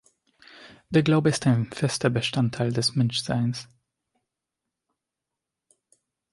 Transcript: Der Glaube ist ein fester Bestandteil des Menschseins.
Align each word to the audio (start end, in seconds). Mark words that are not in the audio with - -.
Der 0.89 1.03
Glaube 1.03 1.29
ist 1.29 1.45
ein 1.45 1.67
fester 1.71 2.09
Bestandteil 2.09 2.71
des 2.73 2.95
Menschseins. 2.95 3.67